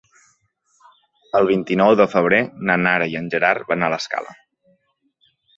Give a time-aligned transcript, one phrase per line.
[1.41, 4.37] El vint-i-nou de febrer na Nara i en Gerard van a l'Escala.